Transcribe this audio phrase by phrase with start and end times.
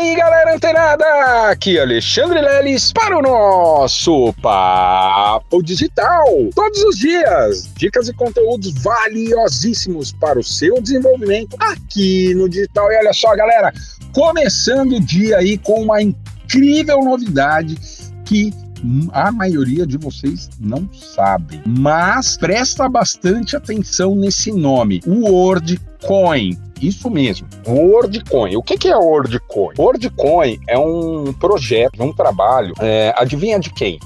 [0.00, 1.04] aí, galera antenada?
[1.50, 6.26] Aqui Alexandre Leles para o nosso Papo Digital.
[6.54, 12.90] Todos os dias, dicas e conteúdos valiosíssimos para o seu desenvolvimento aqui no digital.
[12.90, 13.72] E olha só, galera,
[14.14, 17.76] começando o dia aí com uma incrível novidade
[18.24, 18.54] que
[19.12, 26.58] a maioria de vocês não sabe, mas presta bastante atenção nesse nome, WordCoin.
[26.80, 28.56] Isso mesmo, WordCoin.
[28.56, 29.74] O que é WordCoin?
[29.78, 33.98] WordCoin é um projeto, um trabalho, é, adivinha de quem?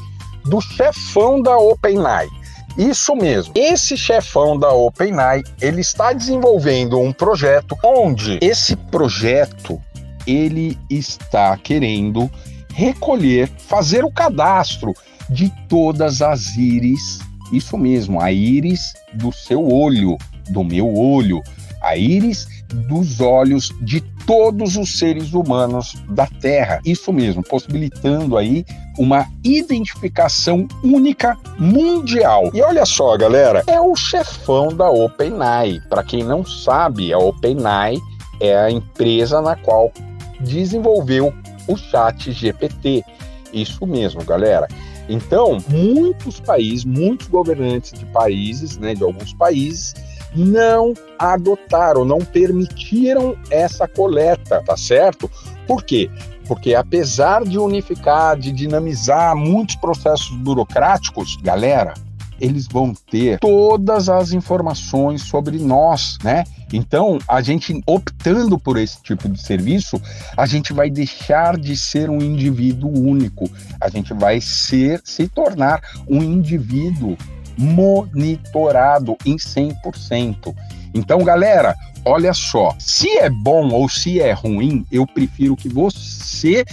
[0.44, 2.28] Do chefão da OpenAI.
[2.76, 3.52] Isso mesmo.
[3.54, 9.80] Esse chefão da OpenAI, ele está desenvolvendo um projeto onde esse projeto
[10.26, 12.28] ele está querendo
[12.74, 14.92] recolher, fazer o cadastro
[15.30, 17.20] de todas as íris,
[17.52, 20.18] isso mesmo, a íris do seu olho,
[20.50, 21.40] do meu olho,
[21.80, 22.48] a íris
[22.88, 26.80] dos olhos de todos os seres humanos da Terra.
[26.84, 28.64] Isso mesmo, possibilitando aí
[28.98, 32.50] uma identificação única mundial.
[32.52, 35.80] E olha só, galera, é o chefão da OpenAI.
[35.88, 37.98] Para quem não sabe, a OpenAI
[38.40, 39.92] é a empresa na qual
[40.40, 41.32] desenvolveu
[41.66, 43.04] o chat GPT.
[43.52, 44.66] Isso mesmo, galera.
[45.08, 49.94] Então, muitos países, muitos governantes de países, né, de alguns países,
[50.34, 55.30] não adotaram, não permitiram essa coleta, tá certo?
[55.66, 56.10] Por quê?
[56.46, 61.94] Porque apesar de unificar, de dinamizar muitos processos burocráticos, galera,
[62.40, 66.44] eles vão ter todas as informações sobre nós, né?
[66.72, 70.00] Então, a gente optando por esse tipo de serviço,
[70.36, 73.48] a gente vai deixar de ser um indivíduo único,
[73.80, 77.16] a gente vai ser, se tornar um indivíduo
[77.56, 80.54] monitorado em 100%.
[80.92, 86.64] Então, galera, olha só, se é bom ou se é ruim, eu prefiro que você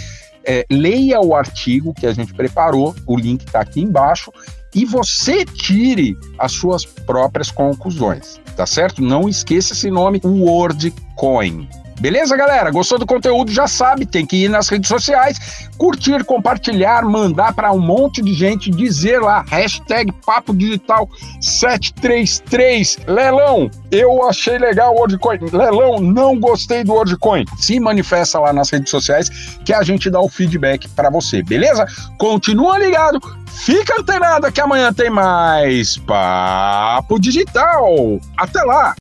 [0.45, 4.31] é, leia o artigo que a gente preparou, o link está aqui embaixo,
[4.73, 9.01] e você tire as suas próprias conclusões, tá certo?
[9.01, 11.67] Não esqueça esse nome, WordCoin.
[12.01, 12.71] Beleza, galera?
[12.71, 13.51] Gostou do conteúdo?
[13.51, 18.33] Já sabe, tem que ir nas redes sociais, curtir, compartilhar, mandar para um monte de
[18.33, 21.07] gente, dizer lá, hashtag Papo Digital
[21.39, 23.01] 733.
[23.05, 25.37] Lelão, eu achei legal o WordCoin.
[25.53, 27.45] Lelão, não gostei do WordCoin.
[27.59, 29.29] Se manifesta lá nas redes sociais
[29.63, 31.85] que a gente dá o feedback para você, beleza?
[32.17, 38.19] Continua ligado, fica antenado que amanhã tem mais Papo Digital.
[38.35, 38.95] Até lá!